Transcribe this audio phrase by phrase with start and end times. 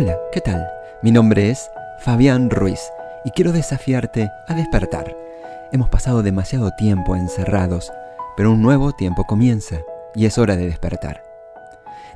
[0.00, 0.64] Hola, ¿qué tal?
[1.02, 2.78] Mi nombre es Fabián Ruiz
[3.24, 5.16] y quiero desafiarte a despertar.
[5.72, 7.90] Hemos pasado demasiado tiempo encerrados,
[8.36, 9.80] pero un nuevo tiempo comienza
[10.14, 11.24] y es hora de despertar.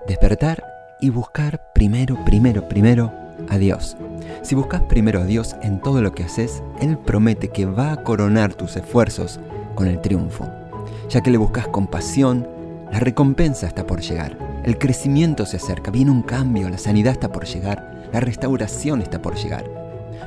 [0.07, 0.63] Despertar
[1.01, 3.13] y buscar primero, primero, primero
[3.49, 3.97] a Dios.
[4.43, 8.05] Si buscas primero a Dios en todo lo que haces, Él promete que va a
[8.05, 9.41] coronar tus esfuerzos
[9.75, 10.49] con el triunfo.
[11.09, 12.47] Ya que le buscas con pasión,
[12.93, 14.52] la recompensa está por llegar.
[14.65, 19.21] El crecimiento se acerca, viene un cambio, la sanidad está por llegar, la restauración está
[19.21, 19.65] por llegar.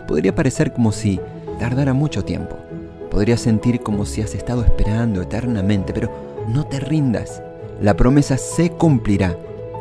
[0.09, 1.21] Podría parecer como si
[1.57, 2.57] tardara mucho tiempo.
[3.09, 6.11] Podría sentir como si has estado esperando eternamente, pero
[6.49, 7.41] no te rindas.
[7.79, 9.37] La promesa se cumplirá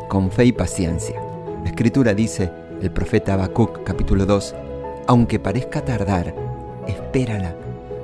[0.07, 1.19] con fe y paciencia.
[1.61, 2.49] La escritura dice,
[2.81, 4.55] el profeta Habacuc capítulo 2,
[5.07, 6.33] aunque parezca tardar,
[6.87, 7.53] espérala,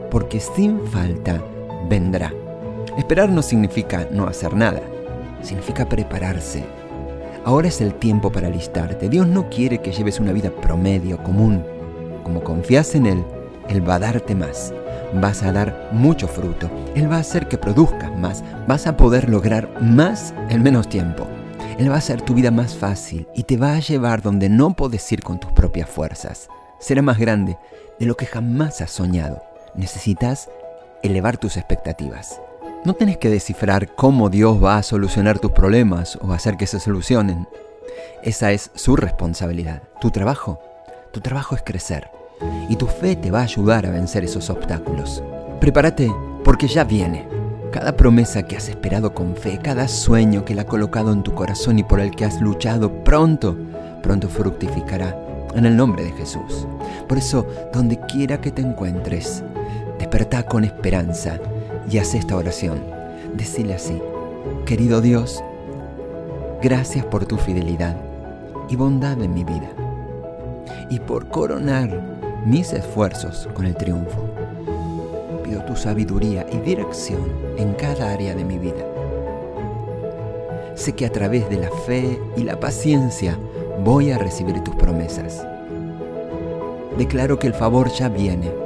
[0.10, 1.42] porque sin falta
[1.88, 2.34] vendrá.
[2.98, 4.82] Esperar no significa no hacer nada,
[5.42, 6.64] significa prepararse.
[7.44, 9.10] Ahora es el tiempo para alistarte.
[9.10, 11.64] Dios no quiere que lleves una vida promedio, común.
[12.24, 13.26] Como confías en Él,
[13.68, 14.74] Él va a darte más.
[15.16, 16.70] Vas a dar mucho fruto.
[16.96, 18.44] Él va a hacer que produzcas más.
[18.68, 21.26] Vas a poder lograr más en menos tiempo.
[21.80, 24.76] Él va a hacer tu vida más fácil y te va a llevar donde no
[24.76, 26.48] puedes ir con tus propias fuerzas.
[26.80, 27.58] Será más grande
[28.00, 29.42] de lo que jamás has soñado.
[29.74, 30.50] Necesitas
[31.02, 32.40] elevar tus expectativas.
[32.84, 36.80] No tenés que descifrar cómo Dios va a solucionar tus problemas o hacer que se
[36.80, 37.48] solucionen.
[38.24, 39.84] Esa es su responsabilidad.
[40.00, 40.60] Tu trabajo,
[41.12, 42.10] tu trabajo es crecer.
[42.70, 45.24] Y tu fe te va a ayudar a vencer esos obstáculos.
[45.60, 46.12] Prepárate
[46.44, 47.28] porque ya viene.
[47.72, 51.36] Cada promesa que has esperado con fe, cada sueño que Él ha colocado en tu
[51.36, 53.56] corazón y por el que has luchado, pronto,
[54.02, 55.16] pronto fructificará
[55.54, 56.66] en el nombre de Jesús.
[57.08, 59.44] Por eso, donde quiera que te encuentres,
[60.00, 61.40] despertá con esperanza
[61.90, 62.82] y haz esta oración.
[63.34, 64.02] Decile así,
[64.66, 65.44] querido Dios,
[66.62, 67.98] gracias por tu fidelidad
[68.70, 69.70] y bondad en mi vida
[70.90, 71.90] y por coronar
[72.46, 74.20] mis esfuerzos con el triunfo.
[75.44, 77.22] Pido tu sabiduría y dirección
[77.58, 78.86] en cada área de mi vida.
[80.76, 83.38] Sé que a través de la fe y la paciencia
[83.84, 85.46] voy a recibir tus promesas.
[86.98, 88.61] Declaro que el favor ya viene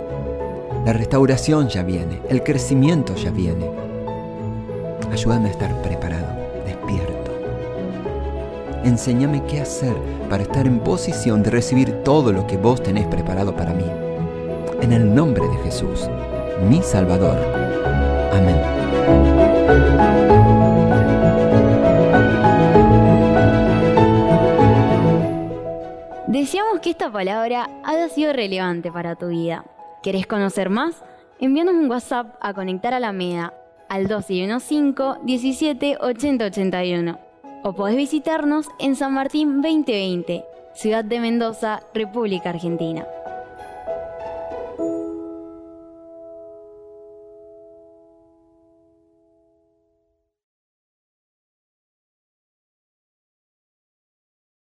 [0.86, 3.68] la restauración ya viene, el crecimiento ya viene.
[5.12, 6.28] Ayúdame a estar preparado,
[6.64, 7.32] despierto.
[8.84, 9.96] Enséñame qué hacer
[10.30, 13.86] para estar en posición de recibir todo lo que vos tenés preparado para mí.
[14.80, 16.08] En el nombre de Jesús,
[16.70, 17.40] mi Salvador.
[18.32, 18.62] Amén.
[26.28, 29.66] Deseamos que esta palabra haya sido relevante para tu vida.
[30.06, 31.04] ¿Querés conocer más?
[31.40, 33.56] Envíanos un WhatsApp a Conectar a la MEDA
[33.90, 37.20] al 215 17 80 81
[37.64, 40.46] o podés visitarnos en San Martín 2020,
[40.76, 43.08] Ciudad de Mendoza, República Argentina.